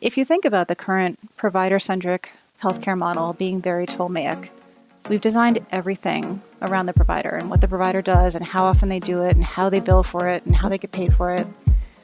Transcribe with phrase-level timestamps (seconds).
[0.00, 2.30] If you think about the current provider centric
[2.62, 4.52] healthcare model being very Ptolemaic,
[5.08, 9.00] we've designed everything around the provider and what the provider does and how often they
[9.00, 11.48] do it and how they bill for it and how they get paid for it.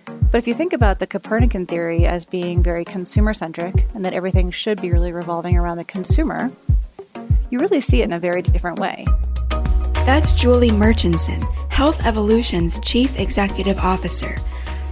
[0.07, 4.13] But if you think about the Copernican theory as being very consumer centric and that
[4.13, 6.51] everything should be really revolving around the consumer,
[7.49, 9.07] you really see it in a very different way.
[10.05, 14.35] That's Julie Murchinson, Health Evolution's Chief Executive Officer.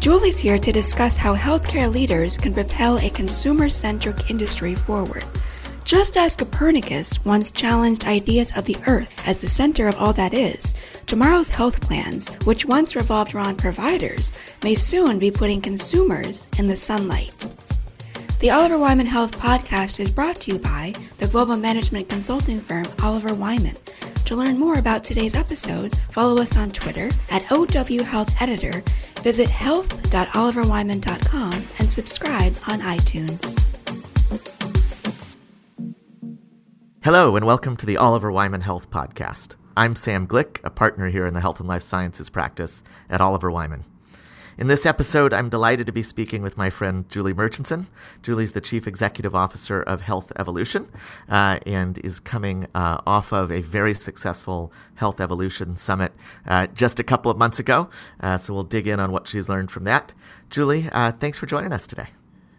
[0.03, 5.25] Julie's here to discuss how healthcare leaders can propel a consumer centric industry forward.
[5.84, 10.34] Just as Copernicus once challenged ideas of the Earth as the center of all that
[10.34, 10.75] is,
[11.06, 14.33] tomorrow's health plans, which once revolved around providers,
[14.65, 17.33] may soon be putting consumers in the sunlight.
[18.41, 22.87] The Oliver Wyman Health Podcast is brought to you by the global management consulting firm
[23.05, 23.77] Oliver Wyman.
[24.25, 28.83] To learn more about today's episode, follow us on Twitter at OW Health Editor
[29.23, 33.39] Visit health.oliverwyman.com and subscribe on iTunes.
[37.05, 39.55] Hello, and welcome to the Oliver Wyman Health Podcast.
[39.77, 43.51] I'm Sam Glick, a partner here in the Health and Life Sciences practice at Oliver
[43.51, 43.84] Wyman.
[44.62, 47.86] In this episode, I'm delighted to be speaking with my friend Julie Murchinson.
[48.22, 50.88] Julie's the Chief Executive Officer of Health Evolution
[51.28, 56.12] uh, and is coming uh, off of a very successful Health Evolution Summit
[56.46, 57.90] uh, just a couple of months ago.
[58.20, 60.12] Uh, so we'll dig in on what she's learned from that.
[60.48, 62.10] Julie, uh, thanks for joining us today.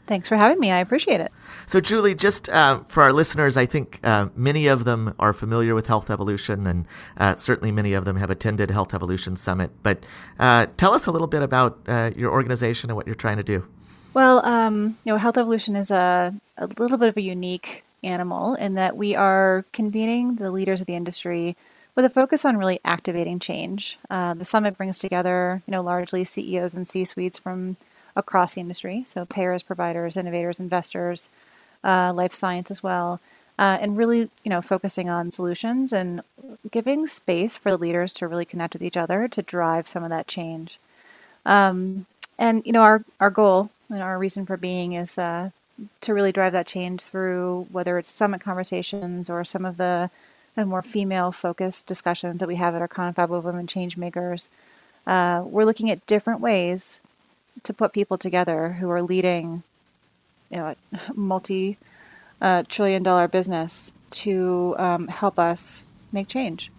[0.05, 0.69] Thanks for having me.
[0.71, 1.31] I appreciate it.
[1.65, 5.75] So, Julie, just uh, for our listeners, I think uh, many of them are familiar
[5.75, 6.85] with Health Evolution, and
[7.17, 9.71] uh, certainly many of them have attended Health Evolution Summit.
[9.81, 10.03] But
[10.39, 13.43] uh, tell us a little bit about uh, your organization and what you're trying to
[13.43, 13.65] do.
[14.13, 18.55] Well, um, you know, Health Evolution is a, a little bit of a unique animal
[18.55, 21.55] in that we are convening the leaders of the industry
[21.95, 23.97] with a focus on really activating change.
[24.09, 27.77] Uh, the summit brings together, you know, largely CEOs and C-suites from
[28.16, 29.03] across the industry.
[29.06, 31.30] So payers, providers, innovators, investors,
[31.83, 33.20] uh, life science as well,
[33.59, 36.22] uh, and really, you know, focusing on solutions and
[36.72, 40.10] giving space for the leaders to really connect with each other to drive some of
[40.10, 40.80] that change.
[41.45, 42.05] Um,
[42.39, 45.49] and you know, our our goal and our reason for being is uh,
[46.02, 50.10] to really drive that change through whether it's summit conversations or some of the
[50.55, 53.98] kind of more female focused discussions that we have at our Confab of Women Change
[53.98, 54.49] Makers.
[55.05, 56.99] Uh, we're looking at different ways
[57.61, 59.64] to put people together who are leading,
[60.49, 61.77] you know, a multi
[62.41, 66.71] uh, trillion dollar business to um, help us make change.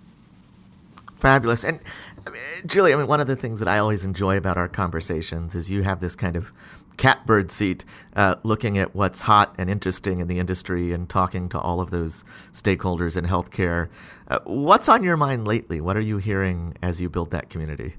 [1.19, 1.65] Fabulous.
[1.65, 1.81] And
[2.27, 4.69] I mean, Julie, I mean, one of the things that I always enjoy about our
[4.69, 6.53] conversations is you have this kind of
[6.97, 7.85] catbird seat
[8.15, 11.91] uh, looking at what's hot and interesting in the industry and talking to all of
[11.91, 13.89] those stakeholders in healthcare.
[14.29, 15.81] Uh, what's on your mind lately?
[15.81, 17.95] What are you hearing as you build that community?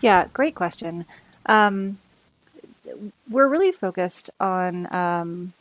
[0.00, 1.04] Yeah, great question.
[1.46, 1.98] Um,
[3.28, 5.52] we're really focused on um,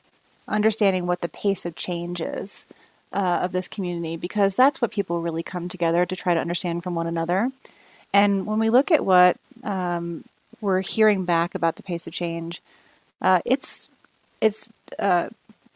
[0.47, 2.65] understanding what the pace of change is
[3.13, 6.83] uh, of this community because that's what people really come together to try to understand
[6.83, 7.51] from one another.
[8.13, 10.25] And when we look at what um,
[10.61, 12.61] we're hearing back about the pace of change,
[13.21, 13.89] uh, it's
[14.41, 15.29] it's uh,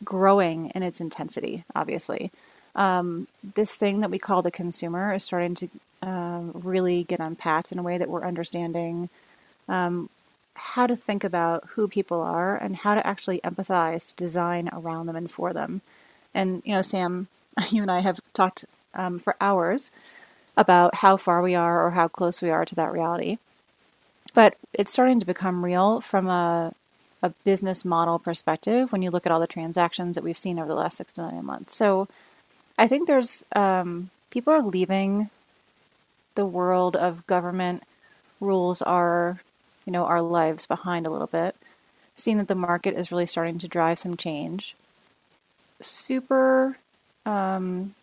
[0.03, 1.63] growing in its intensity.
[1.75, 2.31] Obviously,
[2.75, 5.69] um, this thing that we call the consumer is starting to
[6.02, 9.09] um, really get unpacked in a way that we're understanding
[9.73, 10.09] um,
[10.53, 15.07] how to think about who people are and how to actually empathize to design around
[15.07, 15.81] them and for them.
[16.34, 17.28] And, you know, Sam,
[17.69, 19.89] you and I have talked um, for hours
[20.56, 23.39] about how far we are or how close we are to that reality.
[24.35, 26.73] But it's starting to become real from a,
[27.23, 30.67] a business model perspective when you look at all the transactions that we've seen over
[30.67, 31.73] the last six to nine months.
[31.73, 32.07] So
[32.78, 35.31] I think there's um, people are leaving
[36.35, 37.83] the world of government
[38.39, 39.39] rules are
[39.85, 41.55] you know, our lives behind a little bit,
[42.16, 44.75] seeing that the market is really starting to drive some change.
[45.81, 46.77] Super,
[47.25, 47.95] um,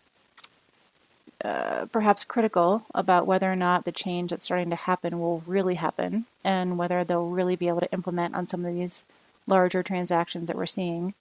[1.43, 5.75] uh, perhaps critical about whether or not the change that's starting to happen will really
[5.75, 9.03] happen and whether they'll really be able to implement on some of these
[9.47, 11.13] larger transactions that we're seeing.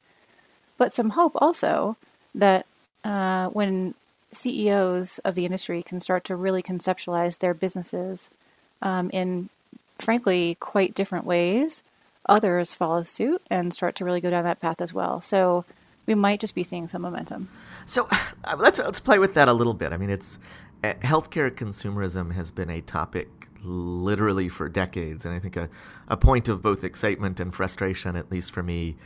[0.76, 1.96] But some hope also
[2.34, 2.66] that
[3.02, 3.94] uh, when
[4.32, 8.30] CEOs of the industry can start to really conceptualize their businesses
[8.82, 9.48] um, in
[10.02, 11.82] frankly, quite different ways,
[12.26, 15.20] others follow suit and start to really go down that path as well.
[15.20, 15.64] So
[16.06, 17.48] we might just be seeing some momentum.
[17.86, 18.08] So
[18.44, 19.92] uh, let's let's play with that a little bit.
[19.92, 20.38] I mean, it's
[20.82, 23.28] uh, healthcare consumerism has been a topic
[23.62, 25.68] literally for decades, and I think a,
[26.08, 28.96] a point of both excitement and frustration, at least for me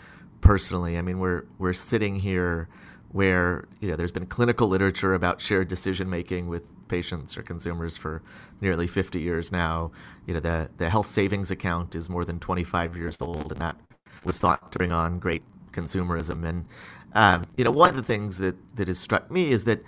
[0.40, 0.96] personally.
[0.96, 2.68] I mean, we're we're sitting here
[3.12, 6.62] where you know there's been clinical literature about shared decision making with
[6.94, 8.22] patients or consumers for
[8.60, 9.90] nearly 50 years now.
[10.26, 13.76] You know, the, the health savings account is more than 25 years old, and that
[14.22, 15.42] was thought to bring on great
[15.72, 16.44] consumerism.
[16.44, 16.66] And
[17.12, 19.80] um, you know, one of the things that that has struck me is that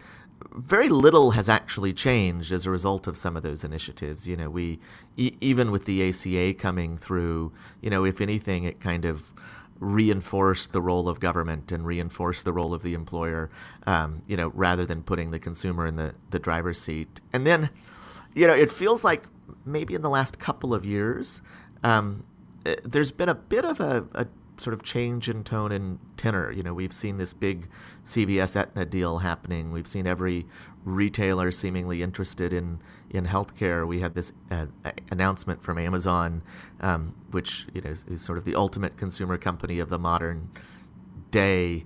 [0.53, 4.27] very little has actually changed as a result of some of those initiatives.
[4.27, 4.81] You know, we
[5.17, 9.33] e- even with the ACA coming through, you know, if anything, it kind of
[9.81, 13.51] reinforced the role of government and reinforce the role of the employer,
[13.87, 17.21] um, you know, rather than putting the consumer in the, the driver's seat.
[17.33, 17.71] And then,
[18.35, 19.25] you know, it feels like
[19.65, 21.43] maybe in the last couple of years,
[21.83, 22.25] um,
[22.65, 24.27] eh, there's been a bit of a, a
[24.59, 26.51] sort of change in tone and tenor.
[26.51, 27.69] You know, we've seen this big
[28.05, 29.73] CVS Aetna deal happening.
[29.73, 30.47] We've seen every
[30.85, 32.79] retailer seemingly interested in
[33.11, 33.87] in healthcare.
[33.87, 34.67] We had this uh,
[35.11, 36.43] announcement from Amazon,
[36.81, 40.51] um, which you know is, is, sort of the ultimate consumer company of the modern
[41.31, 41.85] day.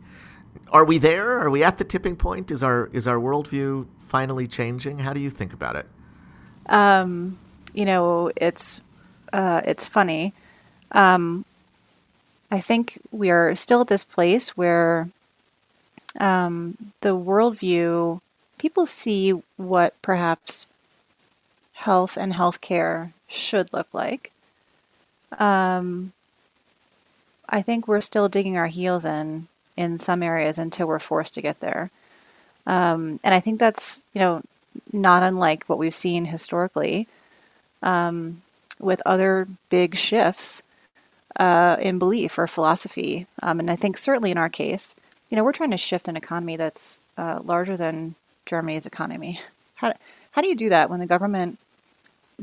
[0.69, 1.39] Are we there?
[1.41, 2.51] Are we at the tipping point?
[2.51, 5.01] Is our is our worldview finally changing?
[5.01, 5.87] How do you think about it?
[6.67, 7.39] Um,
[7.73, 8.83] you know, it's
[9.33, 10.35] uh, it's funny.
[10.93, 11.45] Um,
[12.51, 15.09] I think we are still at this place where
[16.19, 18.21] um, the worldview,
[18.59, 20.67] people see what perhaps
[21.75, 24.33] health and healthcare should look like.
[25.39, 26.13] Um,
[27.49, 31.41] I think we're still digging our heels in in some areas until we're forced to
[31.41, 31.91] get there.
[32.67, 34.43] Um, and I think that's you know
[34.93, 37.07] not unlike what we've seen historically
[37.83, 38.43] um,
[38.79, 40.63] with other big shifts
[41.37, 43.27] uh, in belief or philosophy.
[43.43, 44.95] Um, and I think certainly in our case,
[45.31, 48.15] you know, we're trying to shift an economy that's uh, larger than
[48.47, 49.41] Germany's economy.
[49.77, 49.95] How,
[50.33, 51.59] how do you do that when the government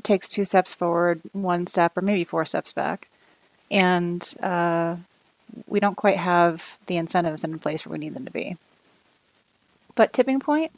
[0.03, 3.07] takes two steps forward, one step, or maybe four steps back,
[3.69, 4.95] and uh,
[5.67, 8.57] we don't quite have the incentives in place where we need them to be?
[9.95, 10.71] But tipping point,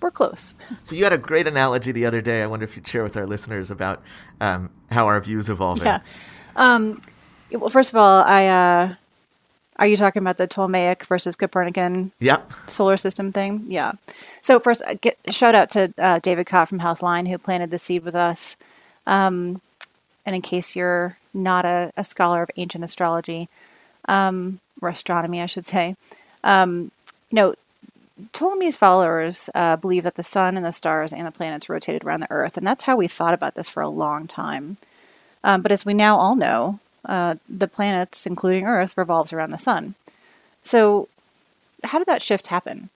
[0.00, 0.54] we're close.
[0.84, 2.42] So you had a great analogy the other day.
[2.42, 4.02] I wonder if you'd share with our listeners about
[4.40, 5.86] um, how our views evolving.
[5.86, 6.00] Yeah.
[6.56, 7.00] Um,
[7.52, 8.94] well, first of all, I uh,
[9.80, 12.12] are you talking about the Ptolemaic versus Copernican
[12.66, 13.64] solar system thing?
[13.66, 13.92] Yeah.
[14.42, 17.78] So first, uh, get, shout out to uh, David Kopp from Healthline who planted the
[17.78, 18.56] seed with us.
[19.06, 19.62] Um,
[20.26, 23.48] and in case you're not a, a scholar of ancient astrology
[24.06, 25.96] um, or astronomy, I should say,
[26.44, 26.90] um,
[27.30, 27.54] you know,
[28.32, 32.20] Ptolemy's followers uh, believe that the sun and the stars and the planets rotated around
[32.20, 34.76] the Earth, and that's how we thought about this for a long time.
[35.42, 39.58] Um, but as we now all know, uh, the planets, including Earth, revolves around the
[39.58, 39.94] sun.
[40.62, 41.08] So,
[41.84, 42.90] how did that shift happen?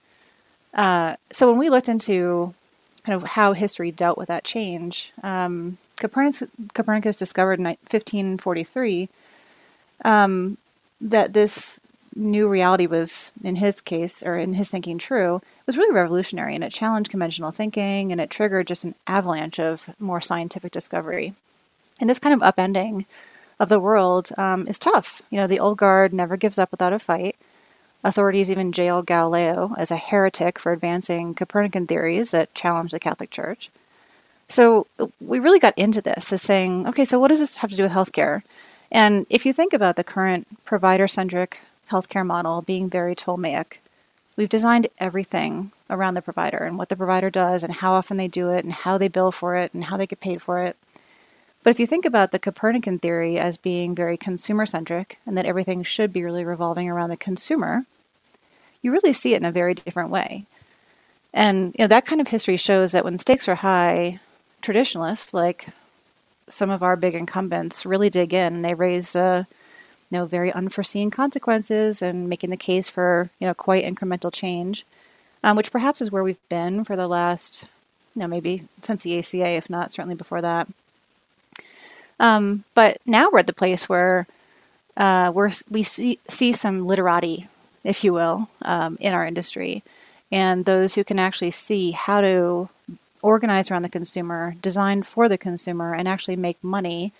[0.72, 2.54] Uh, so, when we looked into
[3.06, 6.42] kind of how history dealt with that change, um, Copernicus,
[6.74, 9.08] Copernicus, discovered in 1543
[10.04, 10.56] um,
[11.00, 11.80] that this
[12.16, 16.64] new reality was, in his case, or in his thinking, true, was really revolutionary and
[16.64, 21.34] it challenged conventional thinking and it triggered just an avalanche of more scientific discovery.
[22.00, 23.06] And this kind of upending
[23.58, 25.22] of the world um, is tough.
[25.30, 27.36] You know, the old guard never gives up without a fight.
[28.02, 33.30] Authorities even jail Galileo as a heretic for advancing Copernican theories that challenged the Catholic
[33.30, 33.70] Church.
[34.48, 34.86] So
[35.20, 37.84] we really got into this as saying, okay, so what does this have to do
[37.84, 38.42] with healthcare?
[38.92, 41.60] And if you think about the current provider centric
[41.90, 43.80] healthcare model being very Ptolemaic,
[44.36, 48.28] we've designed everything around the provider and what the provider does and how often they
[48.28, 50.76] do it and how they bill for it and how they get paid for it.
[51.64, 55.46] But if you think about the Copernican theory as being very consumer centric and that
[55.46, 57.86] everything should be really revolving around the consumer,
[58.82, 60.44] you really see it in a very different way.
[61.32, 64.20] And you know that kind of history shows that when stakes are high,
[64.60, 65.68] traditionalists like
[66.48, 69.46] some of our big incumbents really dig in and they raise the
[70.10, 74.84] you know very unforeseen consequences and making the case for you know quite incremental change,
[75.42, 77.64] um, which perhaps is where we've been for the last
[78.14, 80.68] you know maybe since the ACA, if not certainly before that.
[82.20, 84.26] Um, but now we're at the place where
[84.96, 87.48] uh, we're, we see, see some literati,
[87.82, 89.82] if you will, um, in our industry.
[90.30, 92.68] And those who can actually see how to
[93.22, 97.12] organize around the consumer, design for the consumer, and actually make money,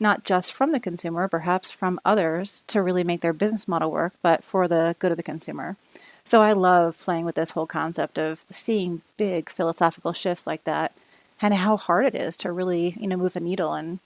[0.00, 4.14] not just from the consumer, perhaps from others to really make their business model work,
[4.22, 5.76] but for the good of the consumer.
[6.24, 10.92] So I love playing with this whole concept of seeing big philosophical shifts like that
[11.40, 13.98] and how hard it is to really, you know, move a needle and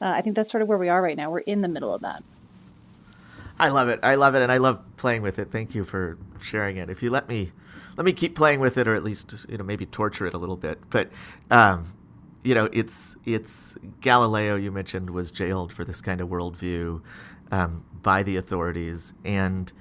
[0.00, 1.30] uh, I think that's sort of where we are right now.
[1.30, 2.22] We're in the middle of that.
[3.58, 3.98] I love it.
[4.02, 5.50] I love it, and I love playing with it.
[5.50, 6.88] Thank you for sharing it.
[6.88, 7.52] If you let me,
[7.96, 10.38] let me keep playing with it, or at least you know maybe torture it a
[10.38, 10.78] little bit.
[10.90, 11.10] But
[11.50, 11.94] um,
[12.44, 14.54] you know, it's it's Galileo.
[14.54, 17.02] You mentioned was jailed for this kind of worldview
[17.50, 19.72] um, by the authorities, and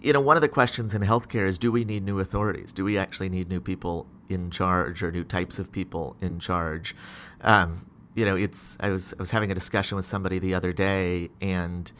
[0.00, 2.72] you know, one of the questions in healthcare is: Do we need new authorities?
[2.72, 6.94] Do we actually need new people in charge, or new types of people in charge?
[7.40, 10.72] Um, you know, it's I was I was having a discussion with somebody the other
[10.72, 11.90] day, and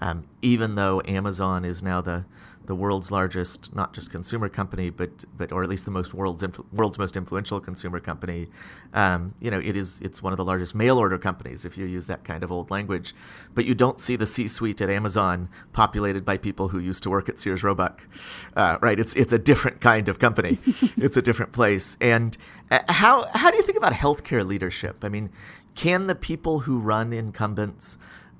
[0.00, 2.24] Um, even though Amazon is now the
[2.68, 6.42] the world's largest, not just consumer company, but but or at least the most world's
[6.42, 8.48] influ- world's most influential consumer company.
[8.92, 11.86] Um, you know, it is it's one of the largest mail order companies if you
[11.86, 13.14] use that kind of old language.
[13.54, 17.30] But you don't see the C-suite at Amazon populated by people who used to work
[17.30, 18.06] at Sears Roebuck,
[18.54, 19.00] uh, right?
[19.00, 20.58] It's it's a different kind of company.
[20.98, 21.96] it's a different place.
[22.02, 22.36] And
[22.70, 25.02] uh, how how do you think about healthcare leadership?
[25.02, 25.30] I mean,
[25.74, 27.96] can the people who run incumbents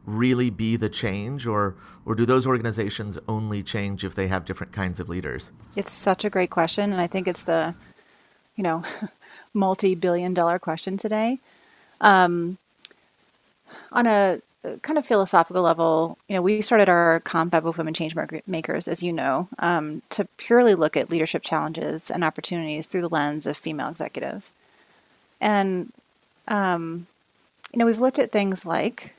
[0.08, 1.74] really be the change or
[2.04, 5.52] or do those organizations only change if they have different kinds of leaders?
[5.76, 7.74] It's such a great question and I think it's the
[8.56, 8.82] you know
[9.54, 11.38] multi-billion dollar question today.
[12.00, 12.58] Um,
[13.92, 14.40] on a
[14.82, 18.14] kind of philosophical level, you know, we started our confab of women change
[18.46, 23.08] makers, as you know, um, to purely look at leadership challenges and opportunities through the
[23.08, 24.50] lens of female executives.
[25.40, 25.92] And,
[26.48, 27.06] um,
[27.72, 29.14] you know, we've looked at things like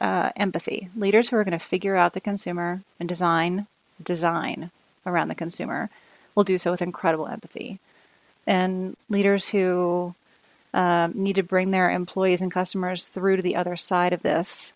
[0.00, 0.88] uh, empathy.
[0.96, 3.66] Leaders who are going to figure out the consumer and design
[4.02, 4.70] design
[5.04, 5.90] around the consumer
[6.34, 7.78] will do so with incredible empathy.
[8.46, 10.14] And leaders who
[10.72, 14.72] um, need to bring their employees and customers through to the other side of this.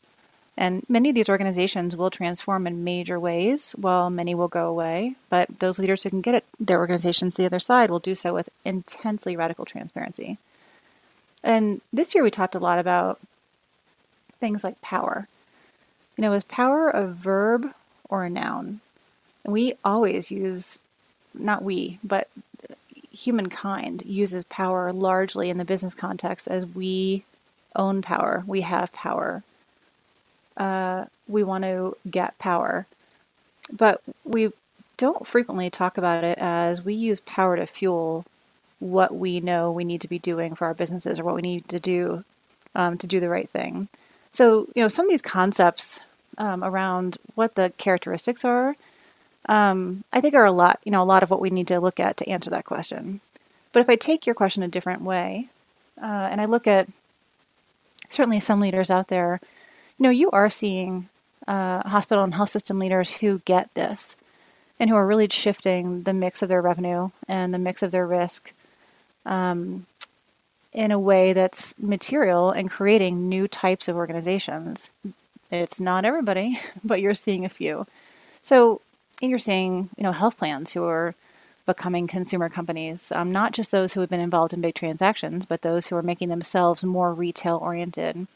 [0.57, 5.17] And many of these organizations will transform in major ways, while many will go away.
[5.29, 8.35] But those leaders who can get it, their organizations the other side will do so
[8.35, 10.39] with intensely radical transparency.
[11.43, 13.19] And this year we talked a lot about
[14.41, 15.29] things like power.
[16.17, 17.73] You know, is power a verb
[18.09, 18.81] or a noun?
[19.45, 20.79] We always use,
[21.35, 22.29] not we, but
[23.13, 27.25] humankind uses power largely in the business context as we
[27.77, 29.43] own power, we have power,
[30.57, 32.87] uh, we want to get power.
[33.73, 34.53] But we
[34.97, 38.25] don't frequently talk about it as we use power to fuel
[38.79, 41.69] what we know we need to be doing for our businesses or what we need
[41.69, 42.25] to do
[42.75, 43.89] um, to do the right thing.
[44.35, 46.01] So, you know, some of these concepts
[46.39, 48.75] um, around what the characteristics are,
[49.49, 51.79] um, I think are a lot, you know, a lot of what we need to
[51.79, 53.21] look at to answer that question.
[53.73, 55.51] But if I take your question a different way,
[56.03, 56.89] uh, and I look at
[58.09, 59.41] certainly some leaders out there,
[59.99, 61.09] you know, you are seeing
[61.47, 64.17] uh, hospital and health system leaders who get this
[64.81, 68.05] and who are really shifting the mix of their revenue and the mix of their
[68.07, 68.53] risk
[69.27, 69.87] um,
[70.75, 74.91] in a way that's material and creating new types of organizations.
[75.51, 77.87] It's not everybody, but you're seeing a few.
[78.43, 78.81] So
[79.21, 81.15] you're seeing, you know, health plans who are
[81.65, 85.63] becoming consumer companies, um, not just those who have been involved in big transactions, but
[85.63, 88.27] those who are making themselves more retail oriented,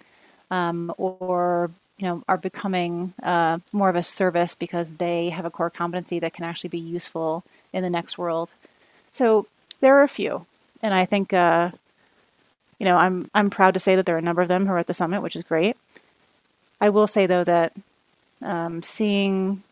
[0.51, 5.51] um, or you know, are becoming uh, more of a service because they have a
[5.51, 8.53] core competency that can actually be useful in the next world.
[9.11, 9.47] So
[9.81, 10.47] there are a few,
[10.81, 11.73] and I think uh,
[12.79, 14.73] you know, I'm I'm proud to say that there are a number of them who
[14.73, 15.77] are at the summit, which is great.
[16.81, 17.73] I will say though that
[18.43, 19.63] um, seeing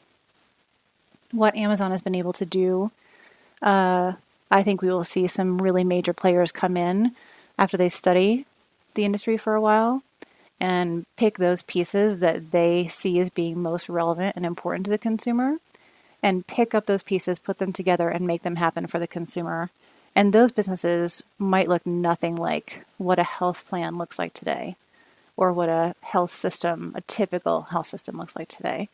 [1.31, 2.91] what Amazon has been able to do,
[3.63, 4.15] uh,
[4.51, 7.15] I think we will see some really major players come in
[7.59, 8.47] after they study
[8.95, 10.03] the industry for a while
[10.59, 14.99] and pick those pieces that they see as being most relevant and important to the
[14.99, 15.57] consumer
[16.23, 19.71] and pick up those pieces, put them together, and make them happen for the consumer
[20.17, 24.77] and those businesses might look nothing like what a health plan looks like today
[25.37, 28.89] or what a health system, a typical health system looks like today.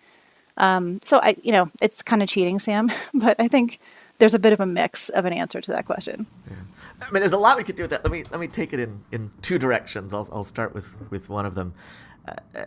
[0.56, 3.78] Um, so I, you know, it's kind of cheating, Sam, but I think
[4.18, 6.26] there's a bit of a mix of an answer to that question.
[6.50, 6.56] Yeah.
[7.00, 8.04] I mean, there's a lot we could do with that.
[8.04, 10.12] Let me let me take it in, in two directions.
[10.14, 11.74] I'll I'll start with with one of them.
[12.28, 12.64] Uh,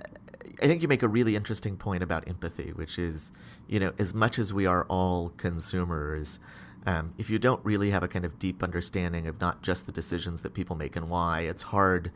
[0.61, 3.31] I think you make a really interesting point about empathy, which is,
[3.67, 6.39] you know, as much as we are all consumers,
[6.85, 9.91] um, if you don't really have a kind of deep understanding of not just the
[9.91, 12.11] decisions that people make and why, it's hard.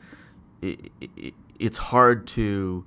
[0.61, 2.85] It, it, it's hard to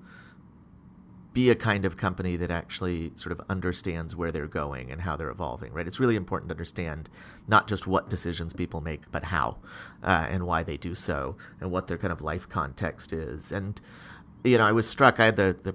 [1.33, 5.17] be a kind of company that actually sort of understands where they're going and how
[5.17, 5.87] they're evolving, right?
[5.87, 7.09] It's really important to understand
[7.49, 9.57] not just what decisions people make, but how
[10.03, 13.51] uh, and why they do so and what their kind of life context is.
[13.51, 13.81] And,
[14.45, 15.75] you know, I was struck, I had the, the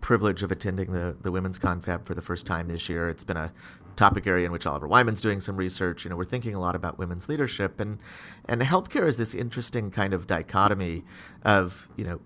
[0.00, 3.10] privilege of attending the, the Women's Confab for the first time this year.
[3.10, 3.52] It's been a
[3.98, 6.04] topic area in which Oliver Wyman's doing some research.
[6.04, 7.98] You know, we're thinking a lot about women's leadership, and
[8.46, 11.04] and healthcare is this interesting kind of dichotomy
[11.42, 12.20] of you know.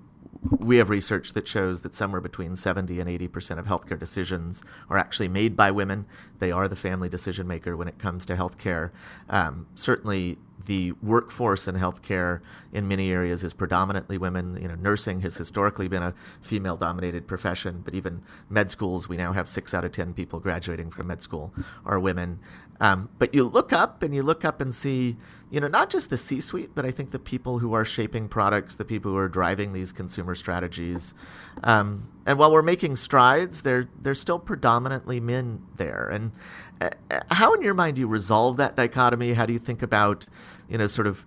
[0.58, 4.98] We have research that shows that somewhere between 70 and 80% of healthcare decisions are
[4.98, 6.06] actually made by women.
[6.38, 8.90] They are the family decision maker when it comes to healthcare.
[9.28, 12.40] Um, certainly, the workforce in healthcare
[12.72, 14.58] in many areas is predominantly women.
[14.60, 19.32] You know, nursing has historically been a female-dominated profession, but even med schools, we now
[19.32, 21.52] have six out of ten people graduating from med school
[21.84, 22.38] are women.
[22.82, 25.16] Um, but you look up and you look up and see,
[25.52, 28.74] you know, not just the C-suite, but I think the people who are shaping products,
[28.74, 31.14] the people who are driving these consumer strategies.
[31.62, 36.08] Um, and while we're making strides, they're they're still predominantly men there.
[36.12, 36.32] And
[36.80, 36.90] uh,
[37.30, 39.34] how, in your mind, do you resolve that dichotomy?
[39.34, 40.26] How do you think about,
[40.68, 41.24] you know, sort of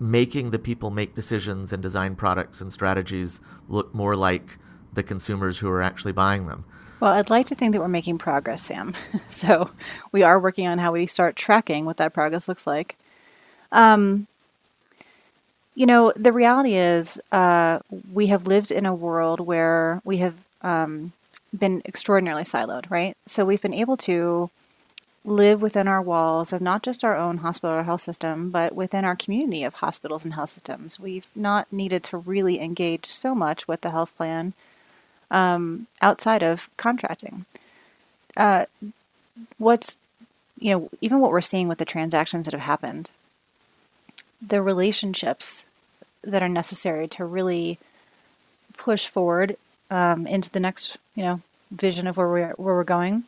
[0.00, 4.58] making the people make decisions and design products and strategies look more like
[4.92, 6.64] the consumers who are actually buying them?
[7.00, 8.94] Well, I'd like to think that we're making progress, Sam.
[9.30, 9.70] so
[10.12, 12.96] we are working on how we start tracking what that progress looks like.
[13.72, 14.26] Um,
[15.74, 17.80] you know, the reality is uh,
[18.12, 21.12] we have lived in a world where we have um,
[21.56, 23.16] been extraordinarily siloed, right?
[23.26, 24.50] So we've been able to
[25.24, 29.04] live within our walls of not just our own hospital or health system, but within
[29.04, 31.00] our community of hospitals and health systems.
[31.00, 34.52] We've not needed to really engage so much with the health plan
[35.34, 37.44] um, outside of contracting.
[38.36, 38.66] Uh,
[39.58, 39.96] what's,
[40.58, 43.10] you know, even what we're seeing with the transactions that have happened,
[44.40, 45.64] the relationships
[46.22, 47.78] that are necessary to really
[48.76, 49.56] push forward
[49.90, 53.24] um, into the next, you know, vision of where we're where we're going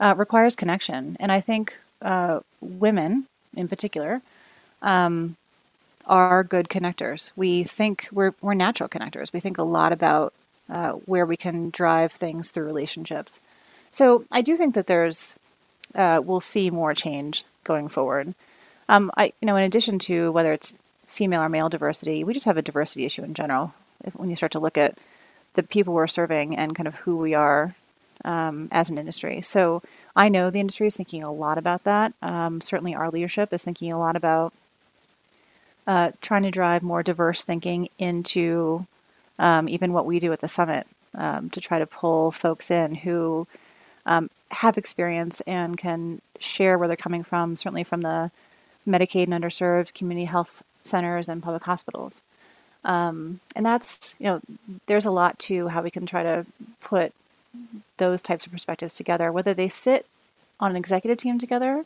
[0.00, 1.16] uh, requires connection.
[1.20, 4.22] And I think uh, women, in particular,
[4.80, 5.36] um,
[6.06, 7.32] are good connectors.
[7.36, 9.32] We think we're we're natural connectors.
[9.32, 10.32] We think a lot about
[10.70, 13.40] uh, where we can drive things through relationships.
[13.90, 15.36] So I do think that there's
[15.94, 18.34] uh, we'll see more change going forward.
[18.88, 20.74] Um, I you know in addition to whether it's
[21.06, 23.74] female or male diversity, we just have a diversity issue in general.
[24.04, 24.98] If, when you start to look at
[25.54, 27.74] the people we're serving and kind of who we are
[28.24, 29.42] um, as an industry.
[29.42, 29.82] So
[30.16, 32.14] I know the industry is thinking a lot about that.
[32.22, 34.52] Um, certainly, our leadership is thinking a lot about
[35.86, 38.86] uh, trying to drive more diverse thinking into
[39.38, 42.96] um, even what we do at the summit um, to try to pull folks in
[42.96, 43.46] who
[44.06, 48.30] um, have experience and can share where they're coming from, certainly from the
[48.86, 52.22] Medicaid and underserved community health centers and public hospitals.
[52.84, 54.40] Um, and that's, you know,
[54.86, 56.46] there's a lot to how we can try to
[56.80, 57.12] put
[57.98, 60.06] those types of perspectives together, whether they sit
[60.58, 61.84] on an executive team together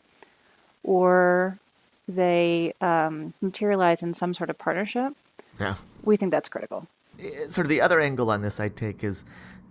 [0.83, 1.59] or
[2.07, 5.13] they um, materialize in some sort of partnership.
[5.59, 5.75] Yeah.
[6.03, 6.87] We think that's critical.
[7.19, 9.25] Eh, sort of the other angle on this I take is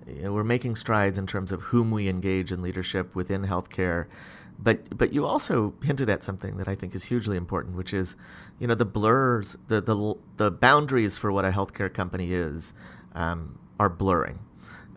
[0.07, 4.07] you know, we're making strides in terms of whom we engage in leadership within healthcare.
[4.59, 8.17] But but you also hinted at something that I think is hugely important, which is,
[8.59, 12.73] you know, the blurs, the the the boundaries for what a healthcare company is,
[13.15, 14.39] um, are blurring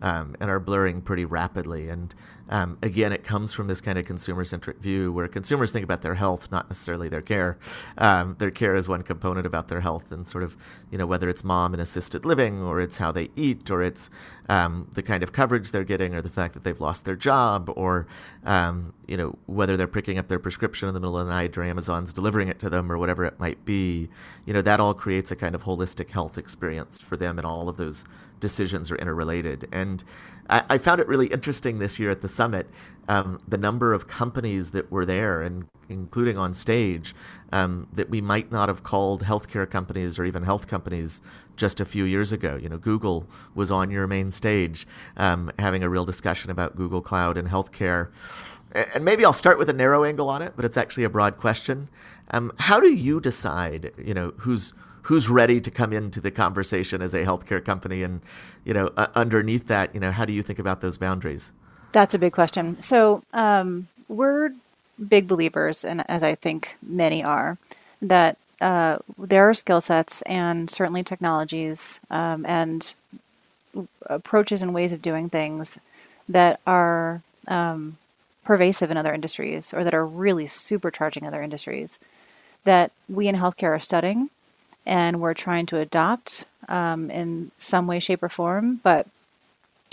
[0.00, 1.88] um, and are blurring pretty rapidly.
[1.88, 2.14] And
[2.50, 6.02] um, again, it comes from this kind of consumer centric view where consumers think about
[6.02, 7.56] their health, not necessarily their care.
[7.96, 10.56] Um, their care is one component about their health, and sort of,
[10.90, 14.10] you know, whether it's mom and assisted living, or it's how they eat, or it's
[14.48, 17.72] um, the kind of coverage they're getting, or the fact that they've lost their job,
[17.76, 18.08] or,
[18.44, 21.56] um, you know, whether they're picking up their prescription in the middle of the night,
[21.56, 24.08] or Amazon's delivering it to them, or whatever it might be.
[24.44, 27.68] You know, that all creates a kind of holistic health experience for them, and all
[27.68, 28.04] of those
[28.40, 29.68] decisions are interrelated.
[29.70, 30.02] And
[30.48, 32.66] I, I found it really interesting this year at the summit
[33.10, 37.12] um, the number of companies that were there, and including on stage,
[37.50, 41.20] um, that we might not have called healthcare companies or even health companies
[41.56, 42.56] just a few years ago.
[42.56, 47.02] You know, Google was on your main stage um, having a real discussion about Google
[47.02, 48.10] Cloud and healthcare.
[48.72, 51.38] And maybe I'll start with a narrow angle on it, but it's actually a broad
[51.38, 51.88] question.
[52.30, 57.02] Um, how do you decide, you know, who's who's ready to come into the conversation
[57.02, 58.20] as a healthcare company and
[58.64, 61.52] you know uh, underneath that you know how do you think about those boundaries
[61.92, 64.50] that's a big question so um, we're
[65.08, 67.56] big believers and as i think many are
[68.02, 72.94] that uh, there are skill sets and certainly technologies um, and
[74.06, 75.80] approaches and ways of doing things
[76.28, 77.96] that are um,
[78.44, 81.98] pervasive in other industries or that are really supercharging other industries
[82.64, 84.30] that we in healthcare are studying
[84.86, 89.06] and we're trying to adopt um, in some way, shape, or form, but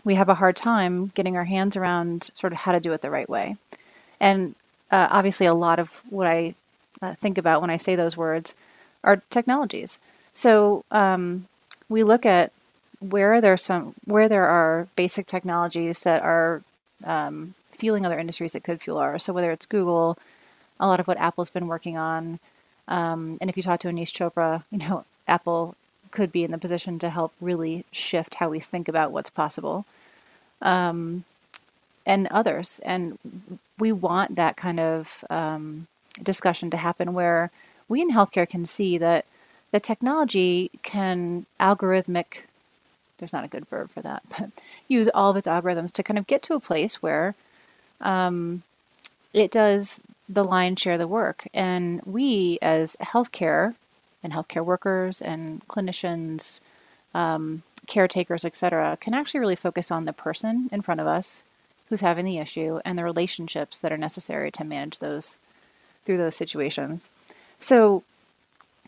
[0.04, 3.02] we have a hard time getting our hands around sort of how to do it
[3.02, 3.58] the right way.
[4.20, 4.56] And
[4.92, 6.54] uh, obviously, a lot of what I
[7.02, 8.56] uh, think about when I say those words
[9.04, 10.00] are technologies.
[10.34, 11.48] So um,
[11.90, 12.52] we look at
[13.00, 16.64] where there some where there are basic technologies that are
[17.04, 19.24] um, fueling other industries that could fuel ours.
[19.24, 20.18] So whether it's Google,
[20.80, 22.40] a lot of what Apple's been working on,
[22.88, 25.76] um, and if you talk to Aneesh Chopra, you know, Apple
[26.12, 29.86] could be in the position to help really shift how we think about what's possible.
[30.62, 31.26] Um,
[32.08, 32.80] and others.
[32.86, 33.20] And
[33.78, 35.88] we want that kind of um,
[36.24, 37.52] discussion to happen where
[37.90, 39.26] we in healthcare can see that
[39.72, 42.47] the technology can algorithmic
[43.18, 44.50] there's not a good verb for that, but
[44.88, 47.36] use all of its algorithms to kind of get to a place where
[48.02, 48.64] um,
[49.34, 51.48] it does the lion's share of the work.
[51.54, 53.76] And we, as healthcare
[54.24, 56.60] and healthcare workers and clinicians,
[57.14, 61.44] um, caretakers, etc., can actually really focus on the person in front of us
[61.90, 65.38] who's having the issue and the relationships that are necessary to manage those
[66.06, 67.10] through those situations.
[67.60, 68.04] So,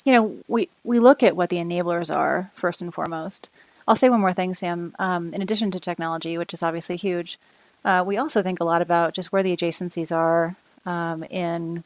[0.03, 3.49] you know, we we look at what the enablers are first and foremost.
[3.89, 4.95] I'll say one more thing, Sam.
[4.99, 7.39] Um, in addition to technology, which is obviously huge,
[7.83, 11.83] uh, we also think a lot about just where the adjacencies are um, in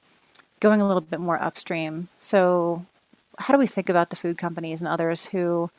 [0.59, 2.09] going a little bit more upstream.
[2.17, 2.85] So,
[3.39, 5.71] how do we think about the food companies and others who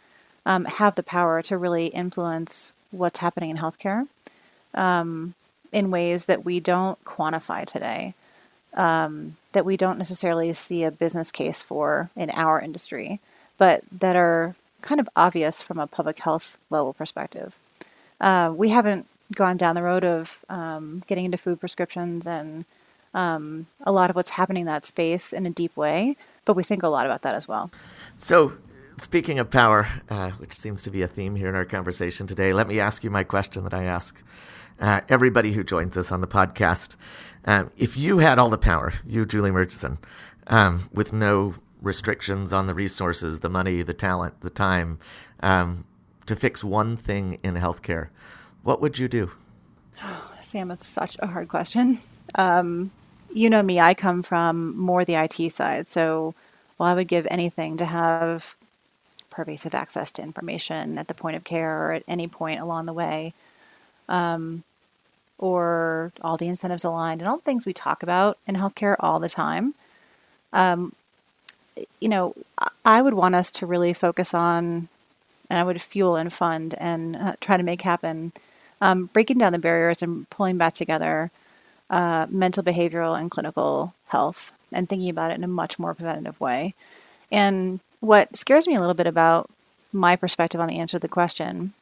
[0.46, 4.08] um, have the power to really influence what's happening in healthcare
[4.74, 5.34] um,
[5.72, 8.14] in ways that we don't quantify today,
[8.74, 13.20] um, that we don't necessarily see a business case for in our industry,
[13.58, 14.54] but that are
[14.85, 17.59] kind of obvious from a public health level perspective.
[18.20, 22.64] Uh, we haven't gone down the road of um, getting into food prescriptions and
[23.14, 26.62] um, a lot of what's happening in that space in a deep way, but we
[26.62, 27.70] think a lot about that as well.
[28.18, 28.53] So,
[28.99, 32.53] speaking of power, uh, which seems to be a theme here in our conversation today,
[32.53, 34.23] let me ask you my question that I ask
[34.81, 36.97] uh, everybody who joins us on the podcast.
[37.44, 39.99] Um, if you had all the power, you, Julie Murchinson,
[40.49, 44.99] um, with no restrictions on the resources, the money, the talent, the time,
[45.40, 45.85] um,
[46.27, 48.09] to fix one thing in healthcare,
[48.62, 49.31] what would you do?
[50.40, 51.99] Sam, it's such a hard question.
[52.35, 52.90] Um,
[53.33, 55.88] you know me, I come from more the IT side.
[55.88, 56.35] So,
[56.79, 58.57] well, I would give anything to have
[59.31, 62.92] pervasive access to information at the point of care or at any point along the
[62.92, 63.35] way,
[64.09, 64.62] um,
[65.38, 69.18] or all the incentives aligned and all the things we talk about in healthcare all
[69.18, 69.75] the time.
[70.53, 70.92] Um,
[72.00, 72.34] you know,
[72.84, 74.88] I would want us to really focus on,
[75.50, 78.32] and I would fuel and fund and uh, try to make happen,
[78.80, 81.30] um, breaking down the barriers and pulling back together
[81.90, 86.40] uh, mental, behavioral, and clinical health and thinking about it in a much more preventative
[86.40, 86.74] way.
[87.30, 89.50] And what scares me a little bit about
[89.92, 91.72] my perspective on the answer to the question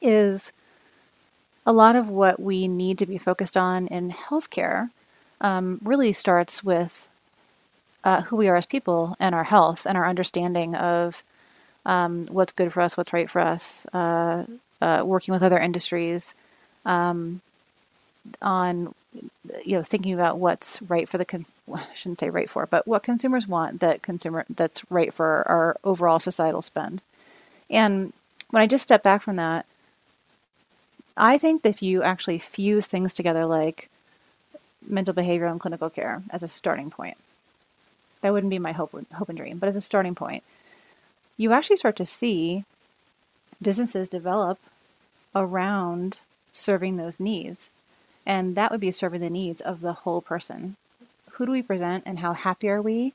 [0.00, 0.52] is
[1.64, 4.90] a lot of what we need to be focused on in healthcare
[5.40, 7.08] um, really starts with
[8.04, 11.22] uh, who we are as people and our health and our understanding of
[11.84, 14.44] um, what's good for us, what's right for us, uh,
[14.80, 16.34] uh, working with other industries
[16.84, 17.40] um,
[18.40, 18.94] on
[19.64, 22.86] you know thinking about what's right for the cons- I shouldn't say right for, but
[22.86, 27.02] what consumers want that consumer that's right for our overall societal spend.
[27.70, 28.12] And
[28.50, 29.66] when I just step back from that,
[31.16, 33.88] I think that if you actually fuse things together like
[34.86, 37.16] mental behavioral and clinical care as a starting point,
[38.22, 40.42] that wouldn't be my hope, hope and dream, but as a starting point,
[41.36, 42.64] you actually start to see
[43.60, 44.58] businesses develop
[45.34, 47.70] around serving those needs.
[48.24, 50.76] And that would be serving the needs of the whole person.
[51.32, 53.14] Who do we present and how happy are we?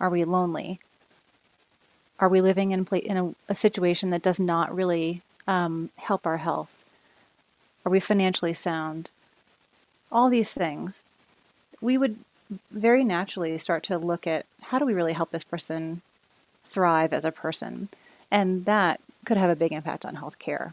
[0.00, 0.78] Are we lonely?
[2.20, 6.36] Are we living in, in a, a situation that does not really um, help our
[6.36, 6.84] health?
[7.84, 9.10] Are we financially sound?
[10.12, 11.02] All these things.
[11.80, 12.16] We would
[12.70, 16.02] very naturally start to look at how do we really help this person
[16.64, 17.88] thrive as a person?
[18.30, 20.72] And that could have a big impact on healthcare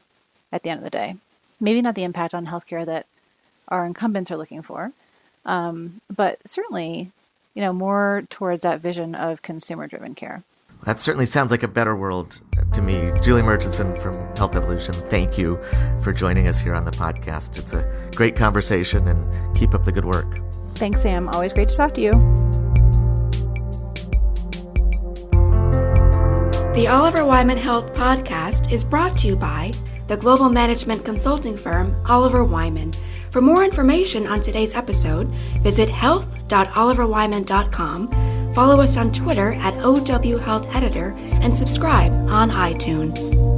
[0.52, 1.16] at the end of the day.
[1.60, 3.06] Maybe not the impact on healthcare that
[3.68, 4.92] our incumbents are looking for,
[5.46, 7.12] um, but certainly,
[7.54, 10.44] you know, more towards that vision of consumer-driven care.
[10.84, 12.42] That certainly sounds like a better world
[12.74, 13.12] to me.
[13.22, 15.60] Julie Murchinson from Health Evolution, thank you
[16.02, 17.60] for joining us here on the podcast.
[17.60, 20.40] It's a great conversation and keep up the good work.
[20.76, 21.28] Thanks, Sam.
[21.30, 22.12] Always great to talk to you.
[26.74, 29.72] The Oliver Wyman Health Podcast is brought to you by
[30.08, 32.94] the global management consulting firm Oliver Wyman.
[33.30, 35.28] For more information on today's episode,
[35.64, 43.51] visit health.oliverwyman.com, follow us on Twitter at OW Health Editor, and subscribe on iTunes.